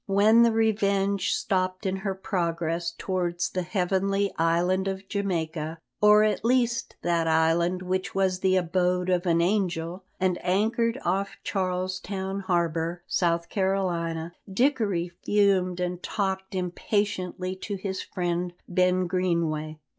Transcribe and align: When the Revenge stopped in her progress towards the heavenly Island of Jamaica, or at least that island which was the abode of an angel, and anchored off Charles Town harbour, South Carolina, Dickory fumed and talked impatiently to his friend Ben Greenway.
When 0.07 0.41
the 0.41 0.51
Revenge 0.51 1.31
stopped 1.31 1.85
in 1.85 1.97
her 1.97 2.15
progress 2.15 2.91
towards 2.97 3.51
the 3.51 3.61
heavenly 3.61 4.31
Island 4.35 4.87
of 4.87 5.07
Jamaica, 5.07 5.77
or 6.01 6.23
at 6.23 6.43
least 6.43 6.95
that 7.03 7.27
island 7.27 7.83
which 7.83 8.15
was 8.15 8.39
the 8.39 8.55
abode 8.55 9.11
of 9.11 9.27
an 9.27 9.41
angel, 9.41 10.03
and 10.19 10.39
anchored 10.43 10.99
off 11.05 11.37
Charles 11.43 11.99
Town 11.99 12.39
harbour, 12.39 13.03
South 13.05 13.47
Carolina, 13.49 14.33
Dickory 14.51 15.11
fumed 15.23 15.79
and 15.79 16.01
talked 16.01 16.55
impatiently 16.55 17.55
to 17.57 17.75
his 17.75 18.01
friend 18.01 18.53
Ben 18.67 19.05
Greenway. 19.05 19.77